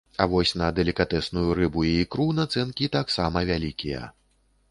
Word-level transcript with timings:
А 0.23 0.25
вось 0.29 0.53
на 0.61 0.69
далікатэсную 0.79 1.43
рыбу 1.59 1.83
і 1.89 1.91
ікру 2.05 2.25
нацэнкі 2.39 2.89
таксама 2.97 3.43
вялікія. 3.53 4.01